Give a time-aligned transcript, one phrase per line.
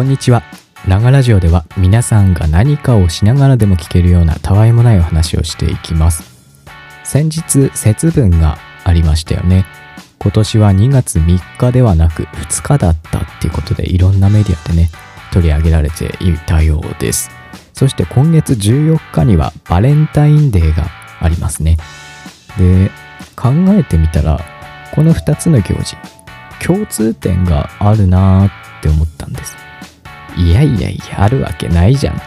[0.00, 0.42] こんにちは。
[0.88, 6.24] ながラジオでは皆さんが何かをしながらでも聞けるようなたわいもないお話をしていきます。
[7.04, 9.66] 先日節分がありましたよね。
[10.18, 14.88] 今年は2月3日ではなく2日だったっていうことでいろんなメディアでね
[15.34, 17.30] 取り上げられていたようです。
[17.74, 20.86] そして今月14日にはバレンタインデーが
[21.20, 21.76] ありますね。
[22.56, 22.90] で、
[23.36, 24.40] 考えてみたら
[24.94, 25.98] この2つの行事
[26.64, 28.50] 共通点があるなーっ
[28.82, 29.69] て思ったんです。
[30.36, 32.22] いやいやいや、あるわけないじゃんと。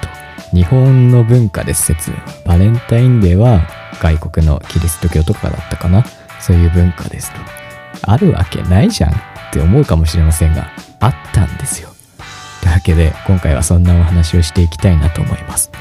[0.54, 2.12] 日本の文化です説。
[2.46, 3.62] バレンタインデーは
[4.00, 6.06] 外国のキリスト教とかだったかな。
[6.40, 7.40] そういう文化ですと。
[8.04, 9.16] あるわけないじゃんっ
[9.52, 11.90] て思うかもしれませんが、あったんですよ。
[12.62, 15.72] というわけで、今回はそんなお話をしていきたいなと思います。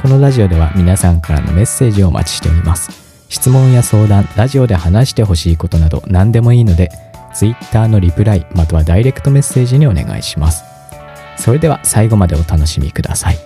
[0.00, 2.90] このラジオでは皆さんからのメッセージをお待ちしております。
[3.30, 6.90] 質問や相談、ラジオで話してほしいことなど何でもいいので、
[7.32, 10.73] Twitter のリプライまたはダイレクトメッセージにお願いします。
[11.36, 13.36] それでは最後までお楽しみください。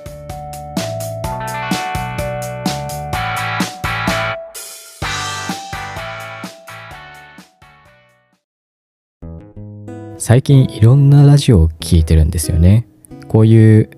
[10.19, 12.87] 最近いろんなラジオを聞いてるんですよね。
[13.29, 13.91] こういう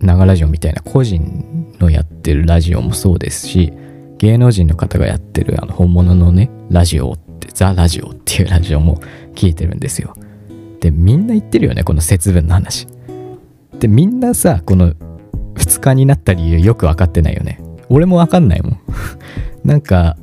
[0.00, 3.72] 長ラジオみたいな個人のやってるラジオもそうですし、
[4.18, 9.00] 芸能人の方がやってるあの本物のね、ラジオって、ザ・ラジオっていうラジオも
[9.34, 10.14] 聞いてるんですよ。
[10.80, 12.86] で、みんな言ってるよね、この節分の話。
[13.82, 14.92] で、みんなさ、この
[15.56, 17.60] 2日になった理由よく分かってないよね。
[17.88, 18.78] 俺も分かんないもん。
[19.66, 20.16] なんか、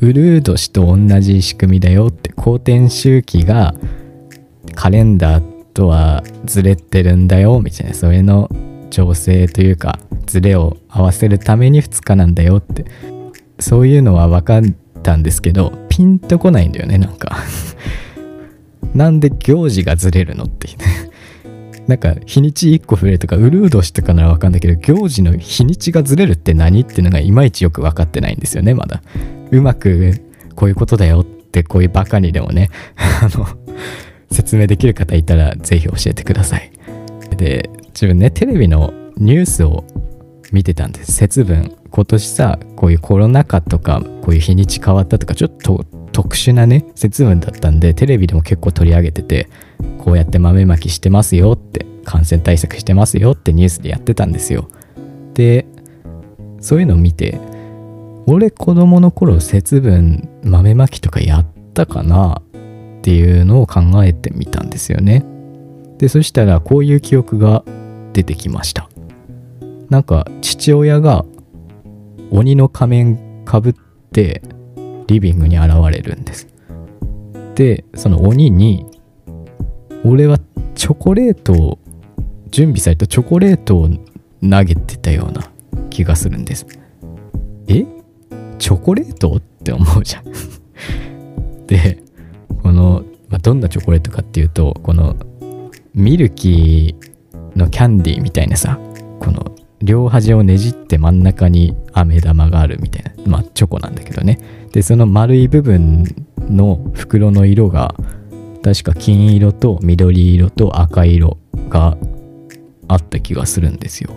[0.00, 3.74] ウルー年と同じ仕組みだよって、公転周期が
[4.74, 8.50] カレンダーとはずれてるんだよ、みたいな、それの
[8.88, 12.86] 調整というか、ずれを合わせるために2日なんだよって、
[13.58, 14.62] そういうのは分かっ
[15.02, 17.36] たんですけど、ピンとこないんだよね、なんか。
[18.94, 20.68] なんで行事がずれるのって。
[21.86, 29.02] なんか日にち1個増えるとかウルー年とかなら分かんないけど行事の日にちがずれるって何っていうのがいまいちよく分かってないんですよねまだ。
[29.50, 30.14] うまく
[30.54, 33.46] こういうことだよってこういうバカにでもねあの
[34.30, 36.70] 説明できる方いたらぜひ教えてください。
[37.36, 39.84] で自分ねテレビのニュースを
[40.52, 41.12] 見てたんです。
[41.12, 41.76] 節分。
[41.90, 49.48] 今年さこういうコロナ禍とかこういう日にち変わったとかちょっと特殊なね節分だったんでテレビでも結構取り上げてて
[49.98, 54.68] こうやって豆まきしてますよって感染対策してますよってニュースでやってたんですよ。
[55.34, 55.66] で
[56.60, 57.40] そういうのを見て
[58.26, 65.24] 俺子供の頃節分豆まきとかやったかなっていうのを考えてみたんですよね。
[65.98, 67.64] でそしたらこういう記憶が
[68.12, 68.88] 出てきました。
[69.88, 71.24] なんか父親が
[72.30, 73.74] 鬼の仮面かぶっ
[74.12, 74.42] て
[75.12, 76.48] リビングに現れるんです。
[77.54, 78.86] でその鬼に
[80.04, 80.38] 俺は
[80.74, 81.78] チョコレートを
[82.50, 85.50] 準備されたチョコレートを投げてたような
[85.90, 86.66] 気がするんです。
[87.68, 87.86] え？
[88.58, 90.24] チョコレートって思うじゃん。
[91.66, 92.02] で
[92.62, 95.16] この、まあ、どんなチョコレートかっていうとこの
[95.94, 98.78] ミルキーのキャンディーみたいなさ
[99.82, 104.38] 両端をねじって真ん中に飴玉があるみたいなまあチョコなんだけどね。
[104.72, 106.04] でその丸い部分
[106.48, 107.94] の袋の色が
[108.62, 111.38] 確か金色と緑色と赤色
[111.68, 111.96] が
[112.88, 114.14] あった気がするんですよ。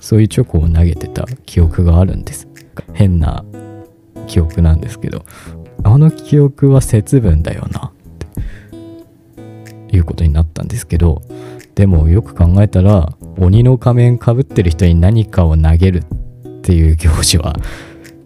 [0.00, 2.48] そういうチョコを投げてた記憶があるんです。
[2.94, 3.44] 変な
[4.26, 5.24] 記憶なんですけど
[5.84, 7.92] あの記憶は節分だよなっ
[9.90, 11.22] ていうことになったんですけど
[11.74, 17.56] でもよく考えたら鬼の仮面かぶってる人に何かを投げるっていう行事は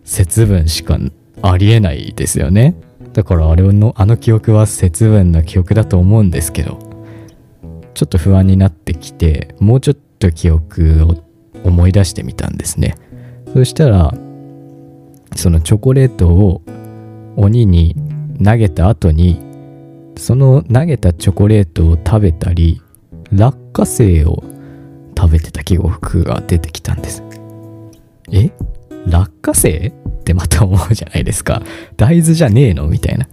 [0.04, 0.98] 節分しか
[1.40, 2.74] ありえないですよね。
[3.14, 6.78] だからあれのあの記憶は節分の記憶だと思うんですけど
[7.94, 11.24] ちょっと不安になってきてもうちょっと記憶を
[11.64, 12.96] 思い出してみたんですね。
[13.54, 14.12] そしたら
[15.34, 16.60] そのチョコレートを
[17.36, 17.96] 鬼に
[18.44, 19.40] 投げた後に
[20.18, 22.82] その投げたチョコレートを食べたり
[23.32, 24.44] 落花生を
[25.16, 27.22] 食べてた記憶が出てきたんです。
[28.30, 28.50] え？
[29.06, 29.88] 落花生？
[29.88, 31.62] ってまた思うじゃないですか。
[31.96, 32.86] 大豆じゃねえの？
[32.88, 33.28] みたいな。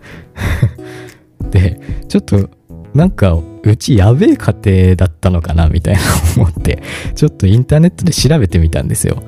[1.50, 2.50] でちょっと
[2.94, 3.33] なんか
[3.63, 5.68] うちやべえ家庭だったのかな？
[5.68, 6.01] みたいな
[6.38, 6.81] 思って
[7.15, 9.24] ちょっとインターネットで調べてみたんですよ。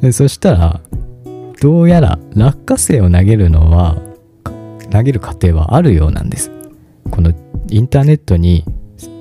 [0.00, 0.80] でそしたら
[1.60, 4.00] どうやら落花生を投げるのは
[4.90, 6.50] 投げる過程はあるようなんです。
[7.10, 7.32] この
[7.68, 8.64] インターネットに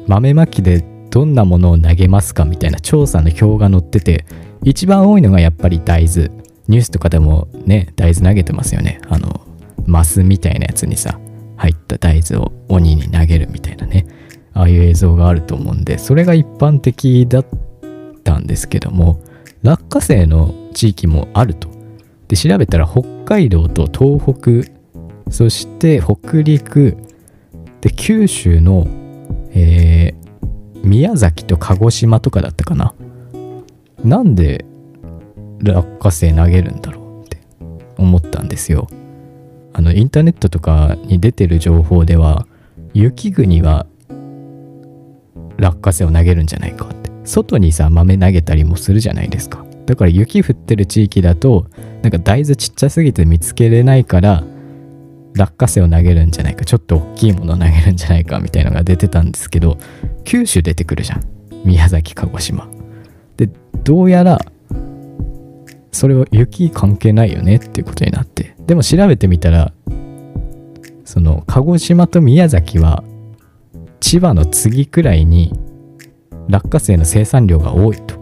[0.07, 4.25] 豆まきでどんなものを投げますかみたいな調査の表が載ってて
[4.63, 6.29] 一番多いのがやっぱり大豆。
[6.67, 9.01] ニュースとかでもね大豆投げてますよね。
[9.09, 9.41] あの
[9.87, 11.19] マスみたいなやつにさ
[11.57, 14.05] 入った大豆を鬼に投げるみたいなね。
[14.53, 17.45] ああいう映像があると思うんでそれが一般的だっ
[18.23, 19.21] たんですけども
[19.61, 21.69] 落花生の地域もあると。
[22.27, 24.71] で調べたら北海道と東北
[25.31, 26.97] そして北陸
[27.81, 28.87] で九州の、
[29.53, 30.28] えー、
[30.83, 32.93] 宮崎と鹿児島とかだったかな？
[34.03, 34.65] なんで
[35.61, 37.37] 落花生投げるんだろうって
[37.97, 38.87] 思ったんですよ。
[39.73, 42.47] あのインターネットとかに出てる情報では
[42.93, 43.85] 雪国は
[45.57, 47.09] 落花生を投げるんじゃないかって。
[47.25, 49.65] 外にさ豆投げたりもするじゃないですか。
[49.85, 51.67] だから雪降ってる地域だと
[52.01, 54.43] なんか大豆ちっちゃすぎて見つけれないから
[55.35, 59.77] 落花生を投げるんじゃないかちょっと大きいものを投げるんじゃないかみたいのが出てたんですけど
[60.25, 61.23] 九州出てくるじゃん。
[61.63, 62.67] 宮崎鹿児島。
[63.37, 63.49] で
[63.83, 64.39] どうやら
[65.91, 68.55] それは雪関係ないよねっていうことになって。
[68.65, 69.73] でも調べてみたら
[71.05, 73.03] その鹿児島と宮崎は
[73.99, 75.51] 千葉の次くらいに
[76.47, 78.19] 落花生の生産量が多いと。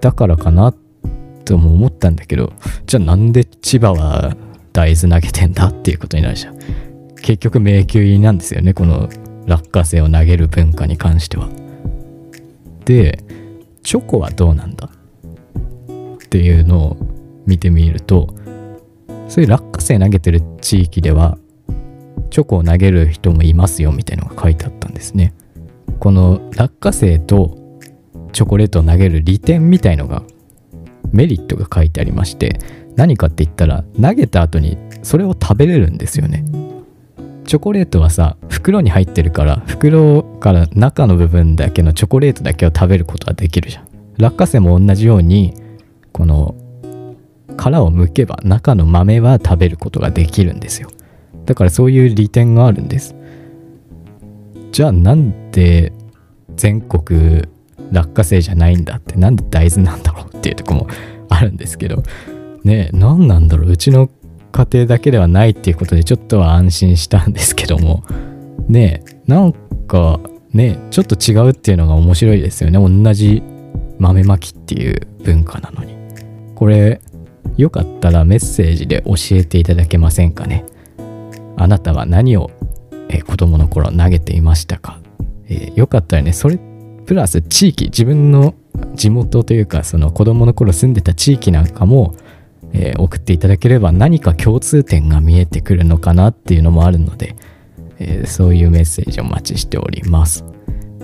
[0.00, 0.74] だからかな
[1.44, 2.52] とも思ったんだけど
[2.86, 4.36] じゃあなんで千葉は
[4.74, 6.58] 大豆投げてんだっていうことになるじゃん
[7.16, 9.08] 結局迷宮入りなんですよねこの
[9.46, 11.48] 落花生を投げる文化に関しては。
[12.84, 13.24] で
[13.82, 14.88] チョコはどうなんだ？
[14.88, 16.96] っていうのを
[17.46, 18.34] 見てみると
[19.28, 21.38] そういう落花生投げてる地域では
[22.30, 25.32] チョコを投げる人もいますよみたいなのが書いてあったんですね。
[26.00, 27.56] この落花生と
[28.32, 30.22] チョコレートを投げる利点みたいのが
[31.12, 32.58] メリットが書いてありまして
[32.96, 36.44] 何かって言ったら投げた後にそれを食べれるんですよね。
[37.44, 43.88] チョコレートはさ袋に入ってるから袋から中の部分だけのチョコレートだけを食べることができるじゃん。
[44.18, 45.54] 落花生も同じように
[46.12, 46.54] この
[47.56, 50.88] 殻を剥けば中の豆は食べることができるんですよ。
[51.44, 53.14] だからそういう利点があるんです。
[54.72, 55.92] じゃあなんで
[56.56, 57.42] 全国
[57.92, 60.86] 落花生じゃないんだってなんで大豆なんだろうっていうとこも
[61.28, 62.02] あるんですけど。
[62.64, 63.70] ね何なんだろう。
[63.70, 64.10] うちの
[64.52, 68.04] 家庭だけではないっていうことでちょっとは安心したんですけども。
[68.68, 69.52] ねなん
[69.86, 70.20] か
[70.52, 72.78] ねちょっと違うっていうのが面白いですよね。
[72.78, 73.42] 同じ
[73.98, 75.94] 豆まきっていう文化なのに。
[76.54, 77.00] これ
[77.56, 80.64] よかったらメッセージで教えていただけませんかね。
[81.56, 82.50] あなたは何を、
[83.08, 84.98] えー、子供の頃投げていましたか、
[85.48, 86.32] えー、よかったらね。
[86.32, 86.58] それ
[87.06, 88.54] プラス地域自分の
[88.94, 92.14] 地元というかその子供の頃住んでた地域なんかも、
[92.74, 97.36] えー、送っていただければ何か共通点が見えてくるのかなっていうのもあるので、
[97.98, 100.44] えー、そういうメッセージをお待ちしております。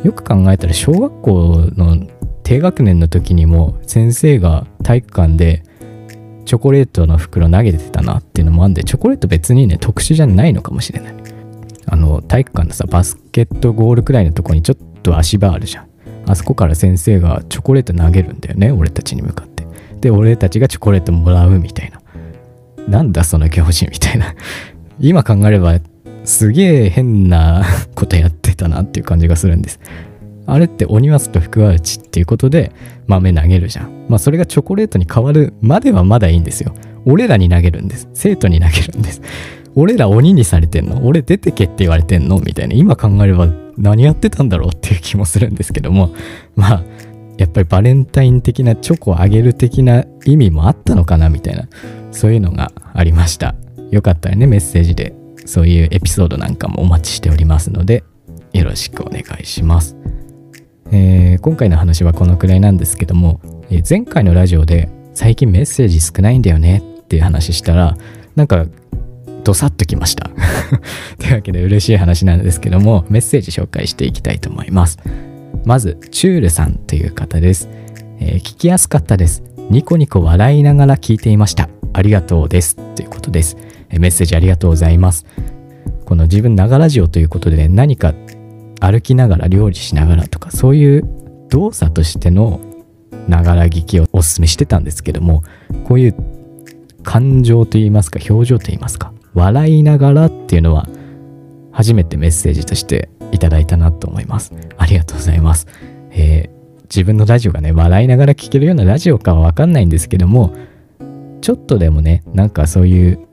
[0.02, 2.06] よく考えたら小学校の
[2.42, 5.62] 低学年の時にも先生が体育館で
[6.46, 11.14] チョコレートの袋投げてたなっていうのもあんでチョコレート別にね特殊じゃないのかもしれない。
[11.86, 15.88] あの体育館のさバスケットゴールくらいのとこにちょっと足場あるじゃん。
[16.26, 19.49] あそこから先生がチョコレート投げるんだよね俺たちに向かって。
[20.00, 22.00] で俺たちがチョコレートもらうみたいな
[22.88, 24.34] なんだその行事みたいな
[24.98, 25.78] 今考えれば
[26.24, 27.64] すげえ変な
[27.94, 29.80] ことやってたなっていう感じがするんです
[30.46, 32.72] あれって鬼松と福は内っていうことで
[33.06, 34.06] 豆投げるじゃん。
[34.08, 36.74] まあそれがチョコレートに変わるまではまだいいんですよ。
[37.04, 38.08] 俺らに投げるんです。
[38.14, 39.22] 生徒に投げるんです。
[39.76, 41.06] 俺ら鬼にされてんの？
[41.06, 42.40] 俺出てけって言われてんの？
[42.40, 42.74] みたいな。
[42.74, 46.12] 今考えれば何やってたんだろうっていう気もするんですけども。
[46.56, 46.84] まあ、
[47.40, 51.68] やっぱりバレンタイン的なチョコをあげる的な意味もあったのかなみたいな。
[52.12, 53.54] そういうのがありました。
[53.90, 55.14] よかったらね、メッセージで
[55.46, 58.04] そういうエピソードなんかもお待ちしておりますので、
[58.52, 59.96] よろしくお願いします。
[60.92, 67.96] えー、今回の話はこのくらいなんですけども、えー、前回のラジオで最近メッセージ少ないんだよねっていう話したら
[68.34, 68.66] なんか
[69.44, 70.30] ドサッときました
[71.18, 74.98] というわけで嬉しい話なんですけどもメッセージ紹介していきたいと思います
[75.64, 77.68] まずチュールさんという方です、
[78.18, 79.42] えー、聞きやすかったです。
[79.70, 81.68] ニコニコ笑いながら聞いていました。
[81.92, 82.76] ありがとうです。
[82.94, 83.56] ということです、
[83.88, 85.26] えメッセージありがとうございます。
[86.04, 88.14] この自分ながラジオということで、ね、何か
[88.80, 91.04] 歩きながら料理しながらとかそういう
[91.50, 92.60] 動作としての
[93.28, 95.44] ながら聞きをおすすめしてたんですけども
[95.84, 96.16] こういう
[97.04, 100.88] 感情といいますか表情といいますか笑いながらっていうのは
[101.70, 103.08] 初めてメッセージとして
[103.40, 105.66] ただいたなと思いますありがとうございます、
[106.12, 110.54] えー、自分のラジオがね笑いながら聞けるようなラジオかはわかんないんですけども
[111.40, 113.26] ちょっとでもねなんかそういう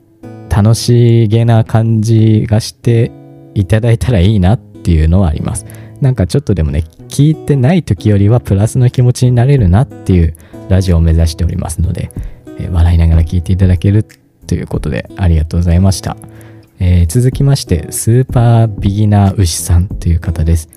[0.48, 3.12] 楽しげな感じがして
[3.54, 5.66] いただいたらいいなっていうのはあります。
[6.00, 10.36] なんかちょっとでもね、聞いてない時よりはプラスの気持ちになれるなっていう
[10.68, 12.10] ラジオを目指しておりますので、
[12.58, 14.04] えー、笑いながら聞いていただける
[14.46, 16.16] ということでありがとうございました。
[16.80, 20.68] えー、続きまして、スーパービギナー牛さんという方です。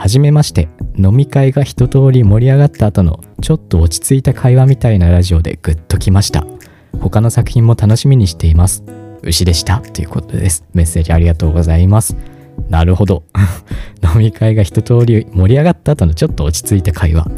[0.00, 6.46] はじめまして飲み会が一通り盛り上がった後のちょっと落ち着いた会話みたいなラジオでグッときました。
[7.00, 8.82] 他の作品も楽しみにしています。
[9.22, 10.64] 牛でしたということです。
[10.72, 12.16] メッセージありがとうございます。
[12.70, 13.24] なるほど。
[14.14, 17.30] 飲み会が一通り盛り上がった後のちょっと落ち着いた会話。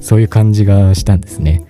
[0.00, 1.62] そういう感じがしたんですね。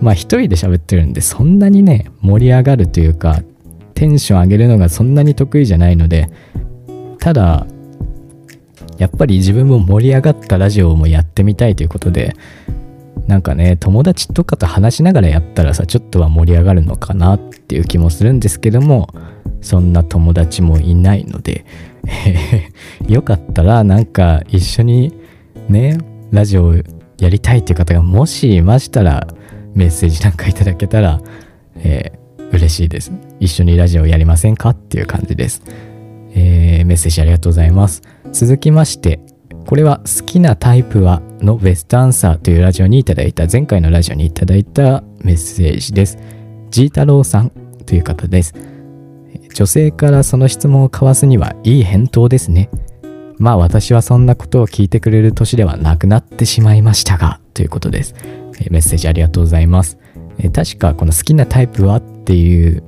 [0.00, 3.42] まあ一人で喋ってるんでそんなにね盛り上がるというか
[3.94, 6.28] テンション上げるのがそんなに得意じゃないので
[7.18, 7.66] ただ
[8.98, 12.34] やっぱり自分も盛り上がったラジオもやってみたいということで
[13.26, 19.08] なんかね友達とかと話しながらやったらさちょっとは盛り上がるのかなっていう気もするんですけども
[19.62, 21.64] そんな友達もいないので
[23.08, 25.14] よかったらなんか一緒に
[25.68, 25.98] ね
[26.30, 26.74] ラジオ
[27.18, 29.26] やりたいっていう方がもしいましたら
[29.74, 31.20] メッセージなんかいただけたら、
[31.76, 32.18] えー、
[32.54, 34.70] 嬉しいです一緒にラジオやりませんか？
[34.70, 35.62] っていう感じです、
[36.30, 39.20] えー、メッセージありがとうございます続きまして
[39.66, 46.18] これは好きなタイプはのベストアンサーというラジオにいただいた前回のラジオにいただいたメッセージです。
[46.70, 47.50] ジー太郎さん
[47.86, 48.54] という方です。
[49.54, 52.68] 女性からその質問を交わすにはいい返答ですね。
[53.38, 58.14] まあ私はそんなことを聞いてくれる年ではなくなってしまいましたがということです。
[58.70, 59.96] メッセージありがとうございます。
[60.52, 62.82] 確かこの好きなタイプはっていう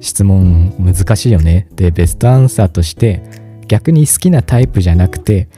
[0.00, 1.68] 質問難しいよね。
[1.74, 3.22] で、ベストアンサーとして
[3.68, 5.48] 逆に好きなタイプじゃなくて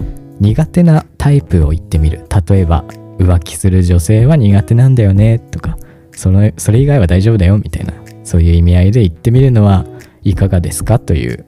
[0.40, 2.26] 苦手なタイプを言ってみる。
[2.48, 2.84] 例えば
[3.18, 5.38] 浮気する女性は苦手なんだよね。
[5.38, 5.76] とか
[6.12, 7.94] そのそれ以外は大丈夫だよみたいな
[8.24, 9.84] そういう意味合いで言ってみるのは
[10.22, 10.98] いかがですか？
[10.98, 11.46] という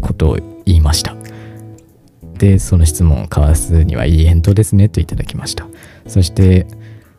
[0.00, 1.16] ことを言いました。
[2.38, 4.88] でその質問を交わすにはいい返答ですね。
[4.88, 5.66] といただきました。
[6.06, 6.66] そして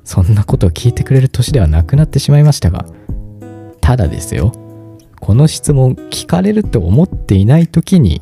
[0.04, 2.86] そんなことを聞いてくれる年ではなくなってしまいましたが
[3.90, 4.52] ただですよ
[5.20, 8.22] この質問聞かれると思っていない時に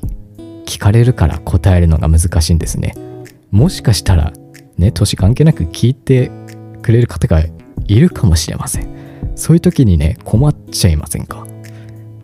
[0.66, 2.94] 聞かれるから答えるのが難しいんですね。
[3.52, 4.32] もしかしたら、
[4.78, 6.32] ね、年関係なく聞いて
[6.82, 7.44] くれる方が
[7.86, 9.34] いるかもしれません。
[9.36, 11.46] そういう時にね、困っちゃいませんか？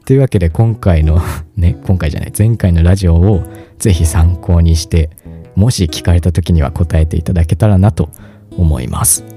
[0.06, 1.20] というわけで今回の
[1.58, 3.44] ね、今回じゃない、前回のラジオを
[3.78, 5.10] ぜひ参考にして、
[5.56, 8.10] もし聞かれた時には答えていただけたらなと
[8.58, 9.33] 思います。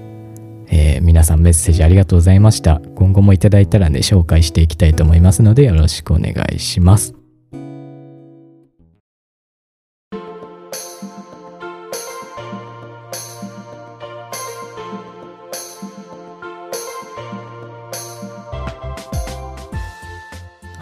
[0.68, 2.80] えー、皆さんメッセージありがとうございました。
[2.94, 7.14] 今後もいただいたらね、紹介していきたいと思いますのでよろしくお願いします。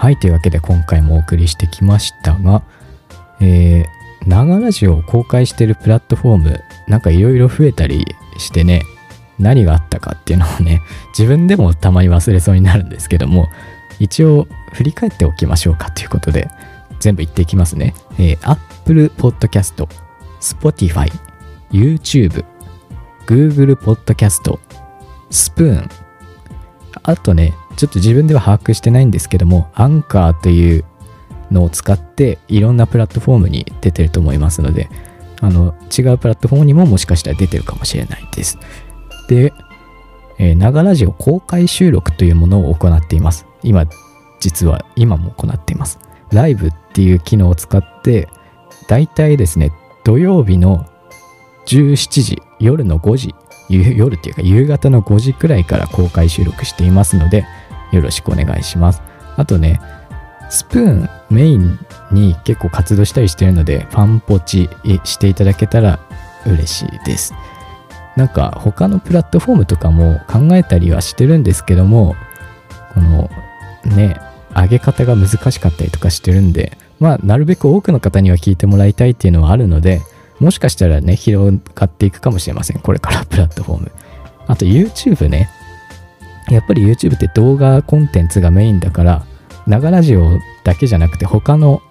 [0.05, 2.63] はい、というわけで今回もお送りしてきましたが、
[3.41, 8.05] えー、長ラジオを公開してるプラットフォーム、なんかいろいろ増えたり
[8.37, 8.83] してね、
[9.39, 10.83] 何があったかっていうのをね、
[11.17, 13.49] 自分でもたまに忘れそうになるんですけども、
[13.99, 16.49] 一応振り返っておきましょうかということで、
[17.01, 17.95] 全部言っていきますね。
[18.19, 19.87] えー、Apple Podcast、
[20.41, 21.11] Spotify、
[21.71, 22.45] YouTube、
[23.27, 24.59] Google Podcast、
[25.31, 25.89] Spoon、
[27.03, 30.85] あとね、ちょっと自分では把握してないんですけども、アンカーという
[31.51, 34.89] のを使っていろんなプラットフォームに出てると思いますので、
[35.41, 38.59] あの違うプラットフォームにももしかしたら出てるかもしれないです。
[39.29, 39.53] で、
[40.39, 43.47] え、長ラジオ公開収録というものを行っています。
[43.63, 43.87] 今、
[44.41, 45.99] 実は今も行っています。
[46.33, 48.29] ライブっていう機能を使って、
[48.89, 49.73] だいたいですね、
[50.05, 50.87] 土曜日の
[51.67, 53.35] 17時、夜の5時、
[53.71, 57.47] 夜っていうか夕方の5時くらいから公開収録していますので、
[57.93, 59.03] よろしくお願いします。
[59.37, 59.81] あとね、
[60.51, 61.79] スプーンメイン
[62.13, 64.69] に結構活動したりしてるので、ファンポチ
[65.05, 66.01] していただけたら
[66.47, 67.33] 嬉しいです。
[68.17, 72.15] なんか他のプラットフォームとかも考えたりはしてるんですけども、
[72.95, 73.29] この
[73.97, 74.17] ね、
[74.55, 80.01] 上げ方が難しかったりとかしてるんで、まあ、なるべく多くの方には聞いてもらいたいっていうのはあるので、
[80.41, 82.79] もしかしたらね、広がっていくかもしれません。
[82.79, 83.93] これから プラットフォーム。
[84.47, 85.49] あと YouTube ね。
[86.51, 89.25] やっぱり YouTube って動画コンテンツがメインだから、
[89.67, 91.83] 長ラジオだけじゃなくて他の、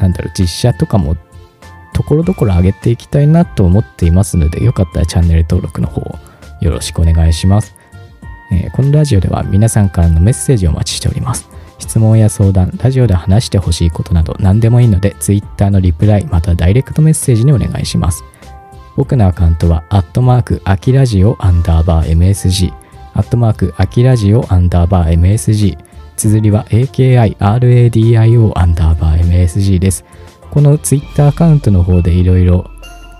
[0.00, 1.16] なんだろう、実写とかも
[1.96, 6.02] ところどころ上げていきたいなと思っていますので、よかったらチャンネル登録の方
[6.60, 7.74] よろしくお願いします。
[8.52, 11.48] えー、このラジオでは皆さんからのメッセージをお待ちしております。
[11.78, 18.24] 質問や相談、ラジオで話してほしいことなど何でもいいので、Twitter のリプライ、またダイレクトメッセージにお願いします。
[18.94, 22.72] 僕のアカウントは、アットマーク、アキラジオアンダーバー MSG、
[23.14, 25.78] アットマーク、アキラジオアンダーバー MSG、
[26.16, 30.04] 綴りは AKIRADIO アンダーバー MSG です。
[30.56, 32.70] この Twitter アカウントの方でいろいろ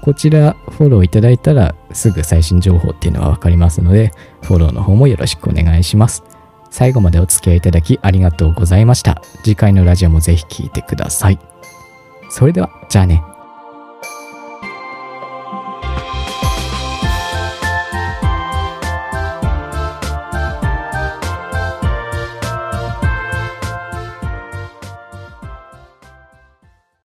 [0.00, 6.25] こちらフォローいただいたらすぐ最新情報っていうのはわかりますので、フォローの方もよろしくお願いします。
[6.71, 9.21] 最後までお付き合いいただきありがとうございました。
[9.43, 11.38] 次回のラジオもぜひ聴いてください。
[12.31, 13.23] それでは、じゃあね。